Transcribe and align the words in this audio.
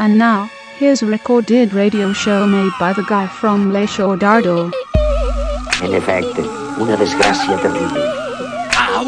And 0.00 0.16
now, 0.16 0.48
here's 0.76 1.02
a 1.02 1.06
recorded 1.06 1.74
radio 1.74 2.12
show 2.12 2.46
made 2.46 2.70
by 2.78 2.92
the 2.92 3.02
guy 3.02 3.26
from 3.26 3.72
Le 3.72 3.84
Show 3.84 4.16
Dardo. 4.16 4.70
En 5.82 5.92
efecte, 5.92 6.42
una 6.78 6.96
desgràcia 6.96 7.56
terrible. 7.60 8.04
Au, 8.78 9.04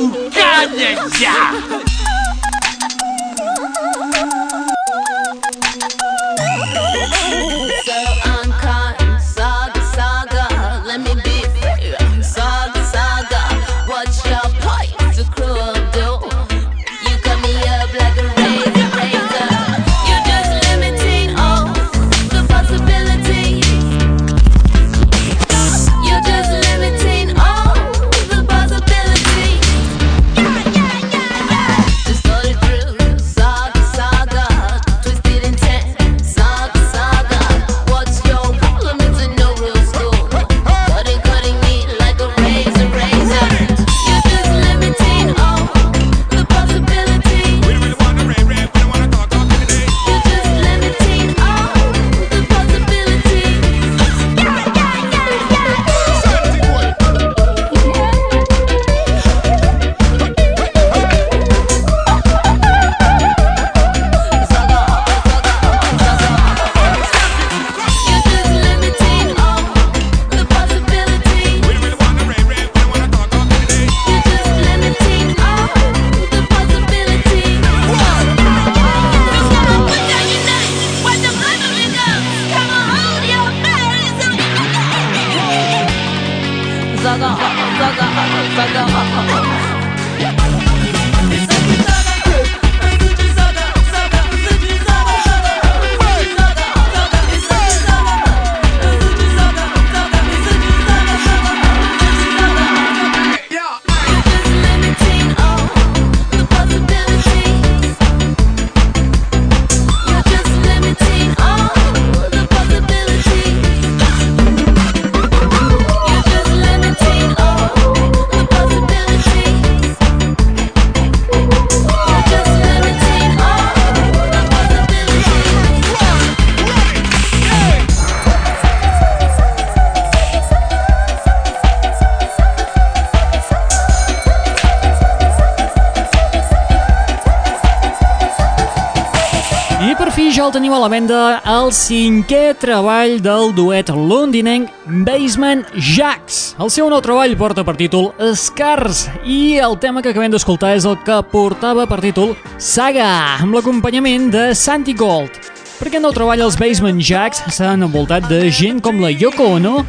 el 140.50 140.54
teniu 140.56 140.72
a 140.74 140.78
la 140.82 140.88
venda 140.90 141.18
el 141.46 141.68
cinquè 141.70 142.56
treball 142.58 143.20
del 143.22 143.52
duet 143.54 143.92
londinenc 143.94 144.72
Basement 145.06 145.62
Jacks. 145.78 146.56
El 146.58 146.72
seu 146.74 146.88
nou 146.90 146.98
treball 147.04 147.36
porta 147.38 147.62
per 147.62 147.76
títol 147.78 148.08
Scars 148.34 149.04
i 149.22 149.60
el 149.62 149.78
tema 149.78 150.02
que 150.02 150.10
acabem 150.10 150.34
d'escoltar 150.34 150.72
és 150.74 150.88
el 150.90 150.98
que 151.06 151.20
portava 151.30 151.86
per 151.86 152.00
títol 152.02 152.34
Saga, 152.58 153.38
amb 153.38 153.54
l'acompanyament 153.54 154.26
de 154.34 154.48
Santi 154.58 154.96
Gold. 154.98 155.38
Per 155.78 155.86
aquest 155.86 156.02
nou 156.02 156.16
treball 156.18 156.42
els 156.42 156.58
Basement 156.58 156.98
Jacks 156.98 157.46
s'han 157.54 157.86
envoltat 157.86 158.26
de 158.26 158.48
gent 158.50 158.82
com 158.82 158.98
la 158.98 159.14
Yoko 159.14 159.52
Ono, 159.60 159.84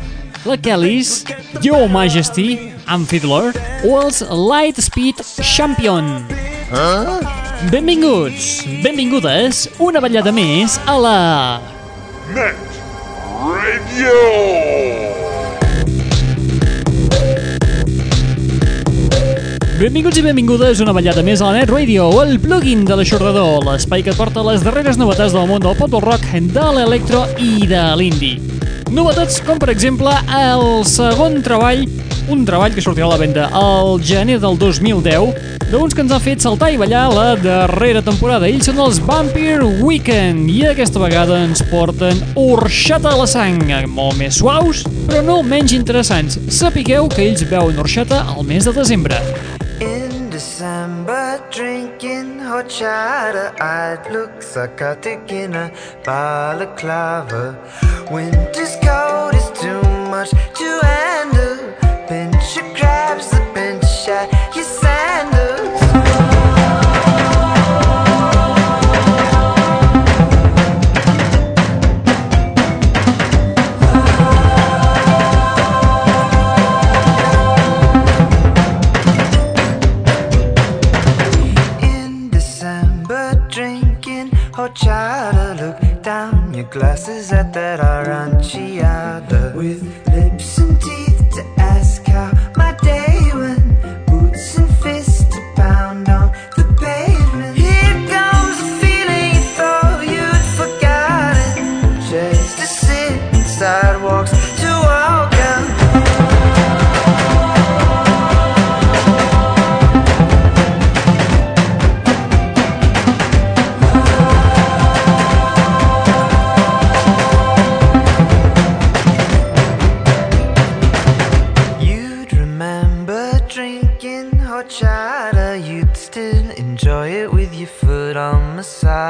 la 0.45 0.61
Kellys, 0.61 1.23
Yo 1.65 1.87
Majesty, 1.89 2.51
Am 2.85 3.09
Fiddler 3.09 3.47
o 3.81 3.97
els 4.03 4.21
Lightspeed 4.29 5.25
Champion. 5.41 6.19
Benvinguts, 7.69 8.63
benvingudes, 8.81 9.67
una 9.77 9.99
ballada 10.01 10.31
més 10.33 10.79
a 10.89 10.95
la... 10.97 11.17
Net 12.33 12.57
Radio! 13.37 14.15
Benvinguts 19.77 20.17
i 20.17 20.25
benvingudes 20.25 20.81
una 20.81 20.95
ballada 20.97 21.21
més 21.21 21.37
a 21.37 21.51
la 21.51 21.59
Net 21.59 21.69
Radio, 21.69 22.09
el 22.23 22.39
plugin 22.41 22.81
de 22.89 22.97
l'aixordador, 22.97 23.61
l'espai 23.69 24.01
que 24.09 24.17
porta 24.17 24.41
les 24.49 24.65
darreres 24.65 24.97
novetats 24.97 25.37
del 25.37 25.45
món 25.45 25.61
del 25.61 25.77
pop 25.77 25.93
del 25.93 26.01
rock, 26.01 26.25
de 26.33 26.67
l'electro 26.79 27.27
i 27.37 27.69
de 27.69 27.85
l'indie. 28.01 28.41
Novetats 28.89 29.37
com, 29.45 29.61
per 29.61 29.69
exemple, 29.69 30.17
el 30.33 30.81
segon 30.89 31.43
treball, 31.45 31.85
un 32.33 32.41
treball 32.49 32.73
que 32.73 32.81
sortirà 32.81 33.05
a 33.05 33.13
la 33.13 33.21
venda 33.21 33.51
al 33.53 34.01
gener 34.01 34.41
del 34.41 34.57
2010, 34.57 35.60
d'uns 35.71 35.93
que 35.95 36.03
ens 36.03 36.11
han 36.11 36.19
fet 36.23 36.43
saltar 36.43 36.67
i 36.73 36.77
ballar 36.79 37.05
la 37.13 37.27
darrera 37.39 38.01
temporada. 38.03 38.47
Ells 38.49 38.67
són 38.67 38.81
els 38.83 38.99
Vampire 39.07 39.63
Weekend 39.79 40.49
i 40.51 40.65
aquesta 40.67 40.99
vegada 40.99 41.37
ens 41.45 41.63
porten 41.69 42.19
orxata 42.39 43.13
a 43.13 43.19
la 43.21 43.27
sang, 43.29 43.61
molt 43.87 44.19
més 44.19 44.41
suaus, 44.41 44.83
però 45.07 45.21
no 45.23 45.37
menys 45.47 45.71
interessants. 45.77 46.37
Sapigueu 46.51 47.07
que 47.11 47.23
ells 47.29 47.45
veuen 47.47 47.79
orxata 47.79 48.25
al 48.33 48.43
mes 48.47 48.67
de 48.67 48.75
desembre. 48.75 49.21
In 49.79 50.29
December, 50.29 51.39
drinking 51.55 52.41
horchata, 52.43 53.53
I'd 53.63 54.11
look 54.11 54.43
psychotic 54.43 55.31
in 55.31 55.55
a 55.55 55.71
balaclava. 56.03 57.55
Winter's 58.11 58.75
cold 58.83 59.35
is 59.35 59.47
too 59.55 59.81
much 60.11 60.31
to 60.31 60.69
handle. 60.83 61.50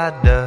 ada. 0.02 0.41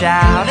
shout. 0.00 0.49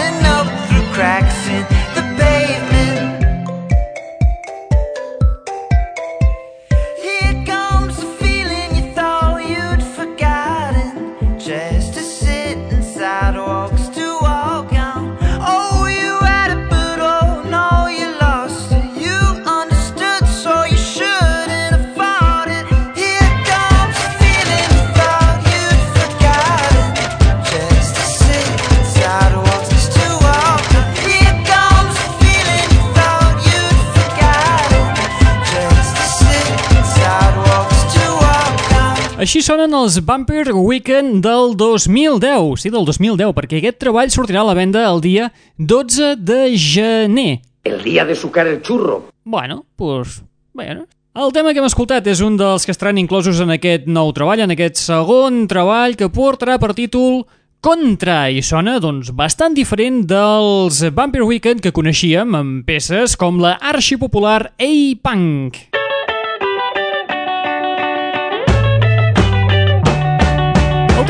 Així 39.30 39.44
sonen 39.46 39.76
els 39.78 40.00
Bumper 40.02 40.56
Weekend 40.58 41.20
del 41.22 41.52
2010. 41.54 42.56
Sí, 42.58 42.72
del 42.74 42.82
2010, 42.82 43.30
perquè 43.38 43.60
aquest 43.60 43.76
treball 43.78 44.10
sortirà 44.10 44.40
a 44.42 44.48
la 44.48 44.56
venda 44.58 44.88
el 44.90 45.04
dia 45.04 45.28
12 45.62 46.16
de 46.18 46.58
gener. 46.58 47.36
El 47.62 47.84
día 47.84 48.08
de 48.10 48.16
sucar 48.18 48.48
el 48.50 48.64
churro. 48.66 49.12
Bueno, 49.24 49.68
doncs... 49.78 50.24
Bueno. 50.52 50.88
El 51.14 51.30
tema 51.32 51.54
que 51.54 51.62
hem 51.62 51.70
escoltat 51.70 52.10
és 52.10 52.24
un 52.26 52.42
dels 52.42 52.66
que 52.66 52.74
estaran 52.74 52.98
inclosos 52.98 53.38
en 53.46 53.54
aquest 53.54 53.86
nou 53.86 54.10
treball, 54.18 54.42
en 54.48 54.56
aquest 54.56 54.82
segon 54.82 55.44
treball 55.46 55.94
que 55.94 56.10
portarà 56.10 56.58
per 56.58 56.74
títol 56.74 57.28
Contra, 57.62 58.32
i 58.34 58.42
sona, 58.42 58.80
doncs, 58.82 59.14
bastant 59.14 59.54
diferent 59.54 60.08
dels 60.10 60.82
Bumper 60.90 61.22
Weekend 61.22 61.62
que 61.62 61.76
coneixíem 61.76 62.34
amb 62.34 62.66
peces 62.66 63.14
com 63.14 63.38
la 63.46 63.60
arxipopular 63.62 64.56
A-Punk. 64.58 65.68
El 65.78 65.89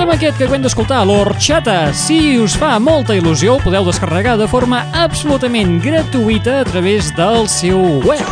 tema 0.09 0.17
aquest 0.17 0.37
que 0.39 0.45
acabem 0.47 0.63
d'escoltar, 0.63 1.03
l'Orxata, 1.05 1.91
si 1.93 2.39
us 2.41 2.55
fa 2.57 2.71
molta 2.81 3.13
il·lusió, 3.13 3.59
el 3.59 3.61
podeu 3.61 3.85
descarregar 3.85 4.39
de 4.39 4.47
forma 4.49 4.79
absolutament 4.97 5.77
gratuïta 5.83 6.63
a 6.63 6.65
través 6.65 7.11
del 7.13 7.45
seu 7.45 8.01
web. 8.01 8.25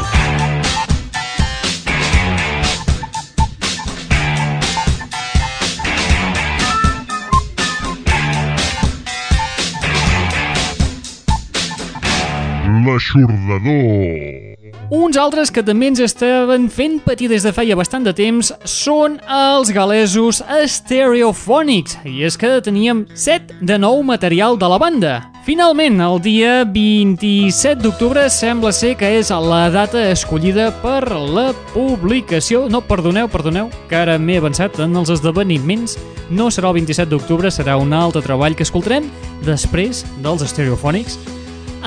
L'aixordador. 12.88 14.47
Uns 14.88 15.18
altres 15.20 15.50
que 15.52 15.60
també 15.68 15.90
ens 15.92 16.00
estaven 16.00 16.70
fent 16.72 17.02
patir 17.04 17.28
des 17.28 17.44
de 17.44 17.52
feia 17.52 17.76
bastant 17.76 18.06
de 18.08 18.14
temps 18.16 18.54
són 18.64 19.18
els 19.28 19.68
galesos 19.76 20.40
Stereophonics, 20.64 21.98
i 22.08 22.24
és 22.24 22.38
que 22.40 22.54
teníem 22.64 23.02
7 23.12 23.60
de 23.68 23.76
nou 23.84 24.00
material 24.08 24.56
de 24.56 24.70
la 24.72 24.78
banda. 24.80 25.12
Finalment, 25.44 26.00
el 26.00 26.22
dia 26.24 26.54
27 26.64 27.84
d'octubre 27.84 28.30
sembla 28.32 28.72
ser 28.72 28.94
que 28.96 29.10
és 29.20 29.28
la 29.28 29.66
data 29.76 30.06
escollida 30.08 30.70
per 30.80 31.04
la 31.12 31.50
publicació. 31.74 32.70
No, 32.72 32.80
perdoneu, 32.80 33.28
perdoneu, 33.28 33.68
que 33.92 34.00
ara 34.00 34.16
m'he 34.16 34.40
avançat 34.40 34.80
en 34.80 34.96
els 34.96 35.12
esdeveniments. 35.12 35.98
No 36.32 36.48
serà 36.48 36.72
el 36.72 36.80
27 36.80 37.12
d'octubre, 37.12 37.52
serà 37.52 37.76
un 37.76 37.92
altre 37.92 38.24
treball 38.24 38.56
que 38.56 38.64
escoltarem 38.64 39.12
després 39.44 40.06
dels 40.24 40.48
Stereophonics. 40.48 41.20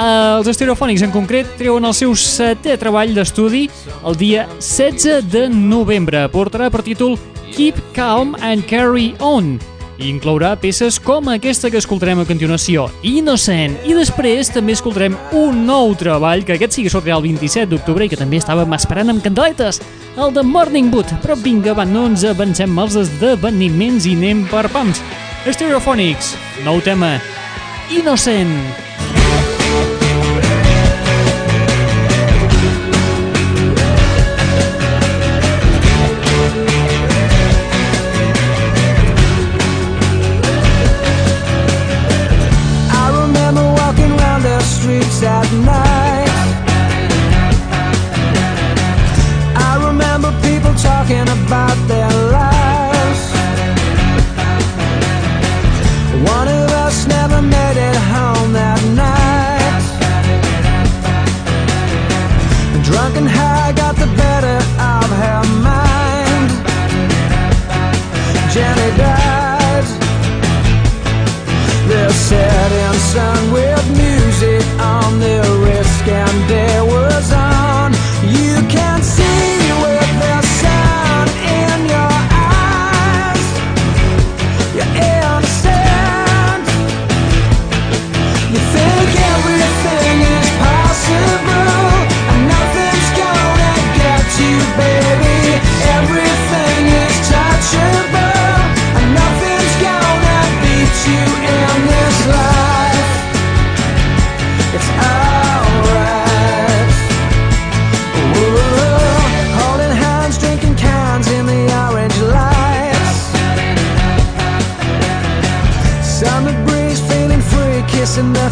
Els 0.00 0.48
Stereophonics 0.56 1.02
en 1.04 1.10
concret 1.12 1.48
treuen 1.60 1.84
el 1.84 1.92
seu 1.96 2.14
setè 2.16 2.78
treball 2.80 3.10
d'estudi 3.12 3.66
el 4.08 4.16
dia 4.16 4.46
16 4.56 5.26
de 5.28 5.42
novembre. 5.52 6.22
Portarà 6.32 6.70
per 6.72 6.80
títol 6.86 7.18
Keep 7.50 7.82
Calm 7.92 8.32
and 8.40 8.64
Carry 8.70 9.12
On 9.20 9.58
i 10.00 10.08
inclourà 10.08 10.54
peces 10.56 10.96
com 11.04 11.28
aquesta 11.28 11.68
que 11.68 11.76
escoltarem 11.76 12.22
a 12.22 12.24
continuació, 12.24 12.86
Innocent, 13.04 13.76
i 13.84 13.92
després 13.92 14.48
també 14.48 14.72
escoltarem 14.72 15.18
un 15.36 15.66
nou 15.68 15.92
treball, 16.00 16.46
que 16.48 16.56
aquest 16.56 16.78
sí 16.78 16.86
que 16.86 16.92
sortirà 16.92 17.18
el 17.18 17.26
27 17.28 17.68
d'octubre 17.68 18.06
i 18.06 18.08
que 18.08 18.16
també 18.16 18.40
estàvem 18.40 18.72
esperant 18.78 19.12
amb 19.12 19.20
candeletes, 19.20 19.82
el 20.16 20.32
de 20.32 20.40
Morning 20.40 20.88
Boot. 20.88 21.12
Però 21.20 21.36
vinga, 21.36 21.76
va, 21.76 21.84
no 21.84 22.08
ens 22.08 22.24
avancem 22.24 22.80
als 22.80 22.96
esdeveniments 23.04 24.08
i 24.08 24.16
anem 24.16 24.46
per 24.48 24.70
pams. 24.72 25.04
Stereophonics, 25.44 26.32
nou 26.64 26.80
tema, 26.80 27.18
Innocent. 27.92 28.56
I 28.86 28.89
at 45.38 45.48
night. 45.72 46.30
I 49.68 49.72
remember 49.88 50.30
people 50.48 50.72
talking 50.90 51.26
about 51.38 51.76
their 51.92 52.12
lives. 52.38 53.22
One 56.36 56.48
of 56.60 56.68
us 56.86 56.96
never 57.16 57.40
made 57.56 57.78
it 57.90 57.98
home 58.14 58.48
that 58.60 58.82
night. 59.04 59.84
Drunk 62.88 63.12
and 63.20 63.28
high 63.38 63.72
got 63.82 63.94
the 64.04 64.10
better 64.22 64.58
of 64.94 65.08
her 65.22 65.42
mind. 65.70 66.48
Jenny 68.52 68.90
died. 69.04 69.86
They're 71.88 72.16
setting 72.28 73.00
sun 73.12 73.52
with 73.52 73.84
music 73.96 74.64
on 74.78 75.09
their 75.20 75.59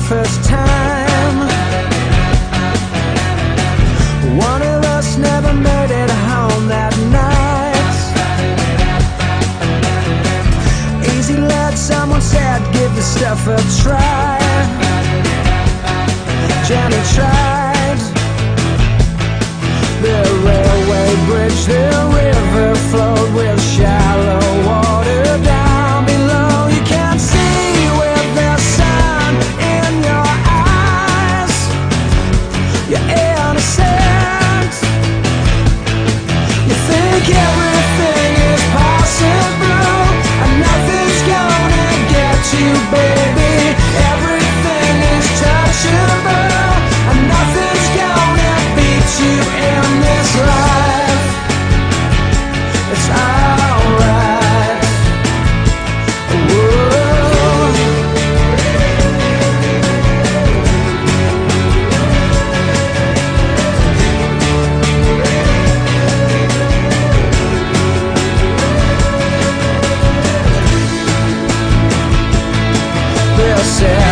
first 0.09 0.43
time. 0.45 0.58
céu. 73.65 74.08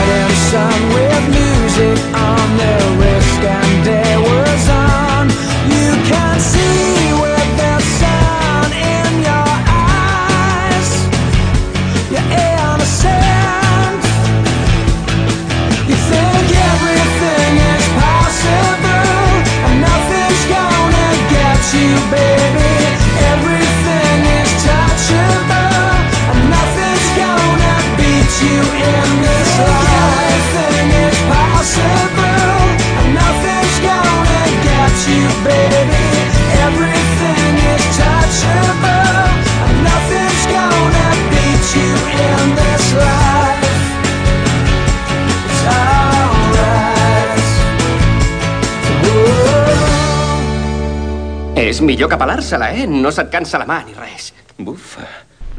És 51.77 51.81
millor 51.85 52.09
que 52.09 52.17
pelar-se-la, 52.17 52.71
eh? 52.73 52.85
No 52.89 53.11
se't 53.13 53.29
cansa 53.33 53.59
la 53.61 53.67
mà 53.69 53.81
ni 53.85 53.93
res. 53.99 54.31
Buf, 54.57 54.95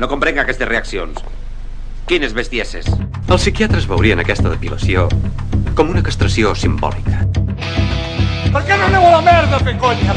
no 0.02 0.08
comprenc 0.10 0.40
aquestes 0.42 0.70
reaccions. 0.70 1.20
Quines 2.08 2.32
bestieses. 2.32 2.86
Els 3.28 3.42
psiquiatres 3.44 3.84
veurien 3.84 4.22
aquesta 4.24 4.48
depilació 4.48 5.10
com 5.76 5.90
una 5.92 6.00
castració 6.00 6.54
simbòlica. 6.56 7.26
Per 8.54 8.62
què 8.64 8.78
no 8.80 8.86
aneu 8.86 9.08
a 9.10 9.10
la 9.12 9.20
merda, 9.26 9.60
fer 9.68 9.74
conya? 9.82 10.16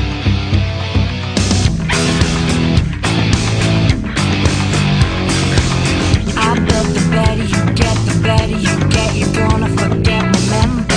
I 6.38 6.54
the 6.94 7.02
better 7.10 7.42
you 7.42 7.62
get, 7.74 7.98
the 8.06 8.14
better 8.22 8.60
you 8.66 8.74
get. 8.94 9.10
You're 9.18 9.34
gonna 9.34 9.68
forget, 9.74 10.22
remember. 10.38 10.94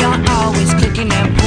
You're 0.00 0.18
always 0.34 0.74
clicking 0.74 1.12
and 1.12 1.39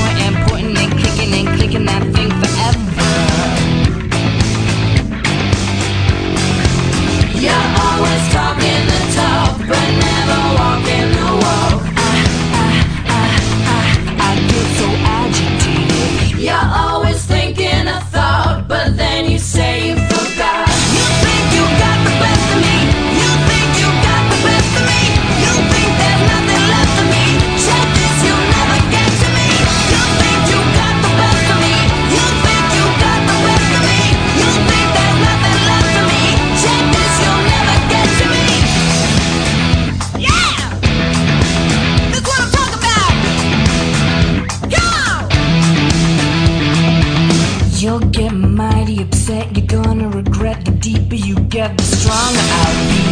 You'll 47.94 48.10
get 48.10 48.34
mighty 48.34 49.04
upset, 49.04 49.56
you're 49.56 49.68
gonna 49.68 50.10
regret 50.10 50.66
the 50.66 50.72
deeper 50.72 51.14
you 51.14 51.36
get, 51.36 51.78
the 51.78 51.84
stronger 51.84 52.42
I'll 52.42 52.74
be. 52.90 53.04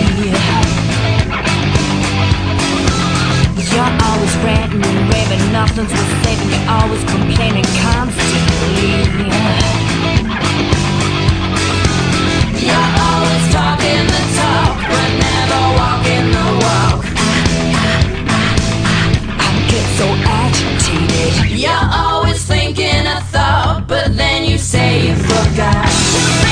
You're 3.62 3.94
always 4.10 4.36
ranting 4.42 4.84
and 4.84 5.14
raving, 5.14 5.52
nothing's 5.54 5.94
worth 5.94 6.24
saving, 6.26 6.50
you're 6.50 6.68
always 6.68 7.04
complaining 7.04 7.68
constantly. 7.78 9.06
You're 12.66 12.90
always 13.06 13.46
talking 13.54 14.02
the 14.10 14.22
talk, 14.34 14.82
but 14.90 15.10
never 15.22 15.62
walking 15.78 16.26
the 16.34 16.48
walk. 16.66 17.06
I 19.46 19.50
get 19.70 19.86
so 20.00 20.08
agitated. 20.26 21.54
You're 21.62 21.86
always 21.94 22.41
but 23.92 24.16
then 24.16 24.46
you 24.46 24.58
say 24.58 25.06
you 25.06 25.16
forgot. 25.16 26.51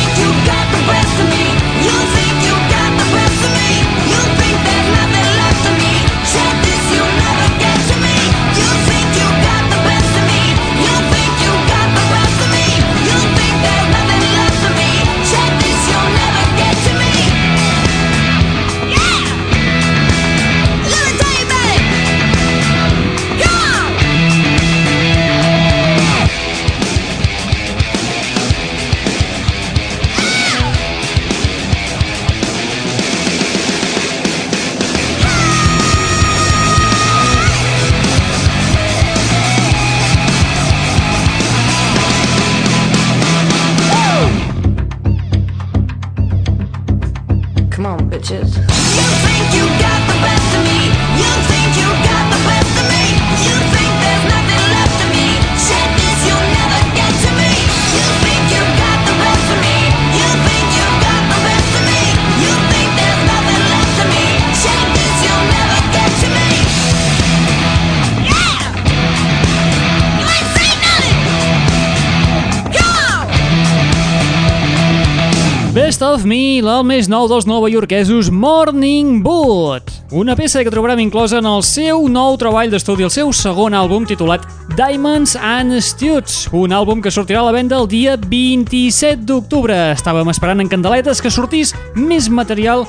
Of 76.10 76.24
Me, 76.26 76.58
el 76.58 76.86
més 76.90 77.06
nou 77.06 77.28
dels 77.30 77.46
novaiorquesos 77.46 78.32
Morning 78.34 79.20
Boot. 79.22 79.92
Una 80.10 80.34
peça 80.34 80.64
que 80.66 80.72
trobarem 80.74 81.04
inclosa 81.04 81.38
en 81.38 81.46
el 81.46 81.62
seu 81.62 82.08
nou 82.10 82.34
treball 82.42 82.72
d'estudi, 82.72 83.06
el 83.06 83.14
seu 83.14 83.30
segon 83.36 83.76
àlbum 83.78 84.08
titulat 84.10 84.48
Diamonds 84.74 85.36
and 85.38 85.78
Studs, 85.86 86.48
un 86.56 86.74
àlbum 86.74 87.04
que 87.06 87.14
sortirà 87.14 87.44
a 87.44 87.50
la 87.52 87.54
venda 87.54 87.78
el 87.78 87.86
dia 87.92 88.18
27 88.18 89.22
d'octubre. 89.30 89.78
Estàvem 89.94 90.34
esperant 90.34 90.66
en 90.66 90.72
candeletes 90.72 91.22
que 91.22 91.30
sortís 91.30 91.76
més 91.94 92.32
material 92.34 92.88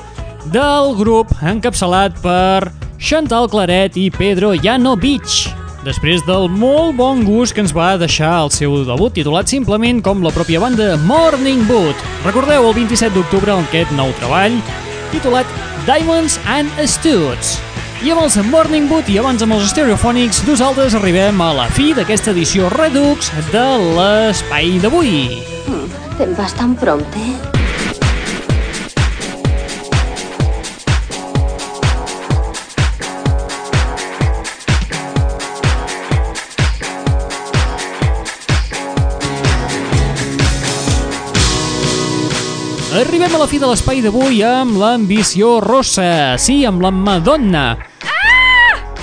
del 0.49 0.95
grup 0.97 1.35
encapçalat 1.45 2.17
per 2.25 2.71
Chantal 2.97 3.51
Claret 3.53 4.01
i 4.01 4.09
Pedro 4.17 4.55
Janovic. 4.57 5.51
Després 5.85 6.21
del 6.27 6.47
molt 6.49 6.95
bon 6.97 7.23
gust 7.25 7.55
que 7.55 7.63
ens 7.63 7.73
va 7.75 7.95
deixar 7.99 8.31
el 8.43 8.51
seu 8.53 8.75
debut 8.87 9.13
titulat 9.17 9.49
simplement 9.49 10.01
com 10.05 10.21
la 10.23 10.33
pròpia 10.35 10.61
banda 10.61 10.93
Morning 11.07 11.65
Boot. 11.69 11.97
Recordeu 12.25 12.67
el 12.69 12.77
27 12.77 13.13
d'octubre 13.17 13.55
aquest 13.57 13.93
nou 13.97 14.13
treball 14.19 14.57
titulat 15.11 15.49
Diamonds 15.87 16.39
and 16.45 16.69
Studs. 16.85 17.57
I 18.01 18.13
amb 18.13 18.23
els 18.23 18.37
Morning 18.49 18.89
Boot 18.89 19.09
i 19.13 19.19
abans 19.21 19.45
amb 19.45 19.57
els 19.57 19.69
Stereophonics 19.73 20.43
nosaltres 20.47 20.97
arribem 20.97 21.41
a 21.41 21.51
la 21.57 21.69
fi 21.73 21.91
d'aquesta 21.97 22.33
edició 22.33 22.69
Redux 22.73 23.29
de 23.53 23.65
l'espai 23.97 24.77
d'avui. 24.81 25.25
Vas 26.37 26.53
tan 26.57 26.77
prompte? 26.77 27.60
Arribem 43.31 43.45
a 43.45 43.47
la 43.47 43.51
fi 43.53 43.59
de 43.63 43.67
l'espai 43.69 43.99
d'avui 44.03 44.41
amb 44.43 44.73
l'ambició 44.75 45.61
rossa, 45.63 46.35
sí, 46.35 46.65
amb 46.67 46.81
la 46.83 46.89
Madonna. 46.91 47.61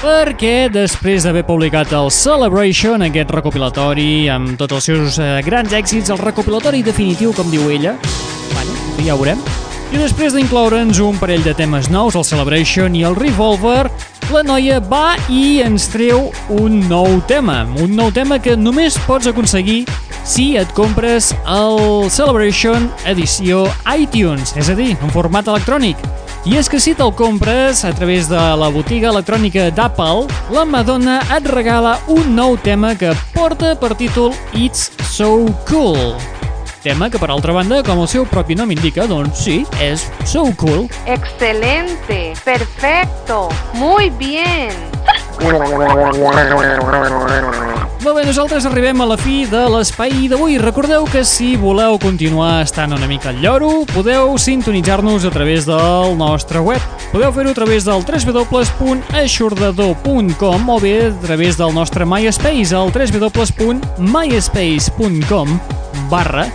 Perquè 0.03 0.69
després 0.69 1.25
d'haver 1.25 1.47
publicat 1.49 1.95
el 1.97 2.11
Celebration, 2.13 3.07
aquest 3.07 3.33
recopilatori 3.33 4.29
amb 4.29 4.53
tots 4.61 4.77
els 4.77 4.89
seus 4.91 5.17
eh, 5.17 5.31
grans 5.47 5.73
èxits, 5.73 6.13
el 6.13 6.21
recopilatori 6.21 6.85
definitiu, 6.85 7.33
com 7.33 7.49
diu 7.49 7.71
ella, 7.73 7.95
bueno, 8.53 8.77
ja 9.01 9.17
ho 9.17 9.23
veurem, 9.23 9.41
i 9.97 10.03
després 10.03 10.37
d'incloure'ns 10.37 11.01
un 11.09 11.17
parell 11.17 11.49
de 11.49 11.57
temes 11.57 11.89
nous, 11.89 12.13
el 12.13 12.29
Celebration 12.29 13.01
i 13.01 13.09
el 13.09 13.17
Revolver, 13.17 13.87
la 14.33 14.43
noia 14.45 14.79
va 14.85 15.17
i 15.33 15.61
ens 15.65 15.87
treu 15.93 16.29
un 16.53 16.79
nou 16.89 17.19
tema, 17.29 17.63
un 17.81 17.95
nou 17.97 18.13
tema 18.13 18.39
que 18.43 18.57
només 18.59 18.99
pots 19.07 19.29
aconseguir 19.31 19.83
si 20.29 20.51
et 20.61 20.71
compres 20.77 21.31
el 21.49 22.09
Celebration 22.13 22.91
edició 23.09 23.65
iTunes, 23.97 24.53
és 24.61 24.69
a 24.69 24.77
dir, 24.77 24.93
en 25.01 25.13
format 25.15 25.49
electrònic. 25.49 26.01
I 26.49 26.59
és 26.61 26.69
que 26.69 26.81
si 26.81 26.95
te'l 26.97 27.15
compres 27.17 27.85
a 27.89 27.93
través 27.97 28.29
de 28.29 28.41
la 28.61 28.71
botiga 28.73 29.11
electrònica 29.13 29.71
d'Apple, 29.75 30.29
la 30.55 30.65
Madonna 30.69 31.21
et 31.37 31.49
regala 31.53 31.99
un 32.13 32.35
nou 32.37 32.59
tema 32.61 32.95
que 32.97 33.17
porta 33.37 33.75
per 33.81 33.95
títol 33.97 34.35
It's 34.53 34.91
So 35.09 35.49
Cool. 35.69 36.38
Tema 36.89 37.11
que, 37.13 37.21
per 37.21 37.29
altra 37.29 37.53
banda, 37.53 37.83
com 37.85 38.01
el 38.01 38.09
seu 38.09 38.25
propi 38.25 38.57
nom 38.57 38.71
indica, 38.73 39.05
doncs 39.05 39.45
sí, 39.45 39.61
és 39.85 40.09
so 40.25 40.49
cool. 40.57 40.89
Excelente, 41.05 42.33
perfecto, 42.47 43.51
muy 43.75 44.09
bien. 44.17 44.73
Molt 48.01 48.17
bé, 48.17 48.25
nosaltres 48.25 48.65
arribem 48.65 48.97
a 49.05 49.07
la 49.11 49.19
fi 49.21 49.45
de 49.51 49.69
l'espai 49.69 50.33
d'avui. 50.33 50.57
Recordeu 50.63 51.05
que 51.13 51.25
si 51.29 51.61
voleu 51.61 51.99
continuar 52.01 52.65
estant 52.65 52.97
una 52.97 53.05
mica 53.11 53.29
al 53.35 53.43
lloro, 53.45 53.85
podeu 53.93 54.41
sintonitzar-nos 54.41 55.29
a 55.29 55.33
través 55.35 55.69
del 55.69 56.17
nostre 56.17 56.65
web. 56.65 56.81
Podeu 57.13 57.29
fer-ho 57.37 57.53
a 57.53 57.59
través 57.59 57.85
del 57.85 58.01
www.aixordador.com 58.01 60.73
o 60.73 60.81
bé 60.81 60.97
a 61.11 61.13
través 61.27 61.61
del 61.61 61.77
nostre 61.77 62.09
MySpace, 62.09 62.73
al 62.73 62.89
www.myspace.com 62.97 65.61
barra 66.09 66.49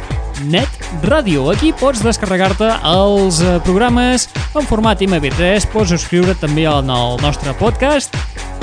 Net 0.50 0.70
Ràdio. 1.04 1.48
Aquí 1.54 1.72
pots 1.76 2.04
descarregar-te 2.04 2.70
els 2.88 3.40
eh, 3.44 3.58
programes 3.66 4.28
en 4.56 4.68
format 4.68 5.02
MP3, 5.02 5.68
pots 5.74 5.94
subscriure't 5.94 6.40
també 6.42 6.68
en 6.70 6.92
el 6.94 7.20
nostre 7.24 7.56
podcast 7.60 8.16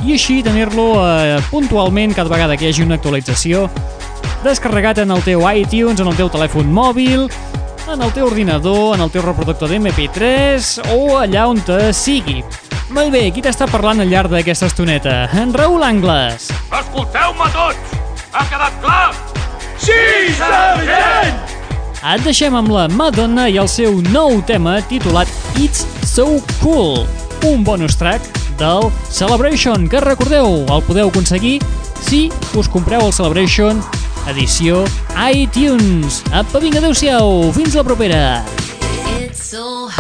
i 0.05 0.15
així 0.17 0.41
tenir-lo 0.45 0.93
eh, 1.03 1.39
puntualment 1.51 2.15
cada 2.17 2.33
vegada 2.33 2.57
que 2.57 2.69
hi 2.69 2.75
hagi 2.75 2.87
una 2.87 3.01
actualització 3.01 3.67
descarregat 4.45 5.03
en 5.03 5.11
el 5.13 5.23
teu 5.23 5.45
iTunes, 5.53 6.01
en 6.01 6.09
el 6.09 6.17
teu 6.17 6.31
telèfon 6.33 6.71
mòbil, 6.73 7.29
en 7.91 8.03
el 8.03 8.13
teu 8.17 8.29
ordinador, 8.31 8.95
en 8.97 9.05
el 9.05 9.13
teu 9.13 9.25
reproductor 9.27 9.69
d'MP3 9.71 10.93
o 10.97 11.21
allà 11.21 11.47
on 11.51 11.61
te 11.67 11.93
sigui. 11.97 12.41
Molt 12.91 13.13
bé, 13.15 13.29
qui 13.31 13.45
t'està 13.45 13.69
parlant 13.71 14.03
al 14.03 14.11
llarg 14.11 14.33
d'aquesta 14.33 14.71
estoneta? 14.71 15.23
En 15.39 15.55
Raül 15.55 15.85
Angles. 15.87 16.51
Escolteu-me 16.81 17.53
tots! 17.55 17.97
Ha 18.33 18.47
quedat 18.51 18.83
clar? 18.83 19.07
Sí, 19.79 20.03
sergent! 20.39 21.50
Et 22.01 22.23
deixem 22.25 22.55
amb 22.57 22.71
la 22.73 22.87
Madonna 22.89 23.45
i 23.53 23.59
el 23.61 23.69
seu 23.69 23.99
nou 24.09 24.39
tema 24.49 24.79
titulat 24.89 25.29
It's 25.61 25.85
So 26.09 26.41
Cool, 26.63 27.05
un 27.45 27.61
bonus 27.65 27.99
track 28.01 28.25
del 28.57 28.89
Celebration, 29.13 29.85
que 29.85 30.01
recordeu, 30.01 30.63
el 30.65 30.85
podeu 30.89 31.13
aconseguir 31.13 31.59
si 32.01 32.31
us 32.57 32.73
compreu 32.73 33.05
el 33.05 33.13
Celebration 33.13 33.85
edició 34.33 34.87
iTunes. 35.29 36.23
Apa, 36.33 36.61
vinga, 36.63 36.81
adeu-siau, 36.81 37.51
fins 37.53 37.77
la 37.77 37.85
propera! 37.85 38.23
It's 39.21 39.51
so 39.53 39.89
hard 39.89 40.00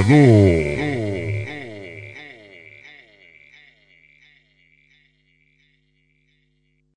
l'aixordador. 0.00 0.59